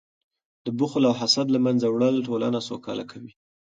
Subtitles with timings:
[0.65, 3.31] د بخل او حسد له منځه وړل ټولنه سوکاله کوي.